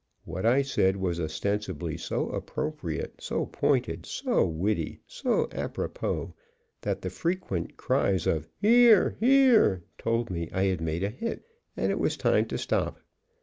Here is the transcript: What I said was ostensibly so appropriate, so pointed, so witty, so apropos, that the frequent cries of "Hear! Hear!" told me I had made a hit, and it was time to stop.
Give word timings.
What 0.25 0.47
I 0.47 0.63
said 0.63 0.97
was 0.97 1.19
ostensibly 1.19 1.95
so 1.95 2.27
appropriate, 2.31 3.21
so 3.21 3.45
pointed, 3.45 4.07
so 4.07 4.47
witty, 4.47 4.99
so 5.05 5.47
apropos, 5.51 6.33
that 6.81 7.03
the 7.03 7.11
frequent 7.11 7.77
cries 7.77 8.25
of 8.25 8.49
"Hear! 8.59 9.11
Hear!" 9.19 9.83
told 9.99 10.31
me 10.31 10.49
I 10.51 10.63
had 10.63 10.81
made 10.81 11.03
a 11.03 11.09
hit, 11.11 11.45
and 11.77 11.91
it 11.91 11.99
was 11.99 12.17
time 12.17 12.47
to 12.47 12.57
stop. 12.57 12.99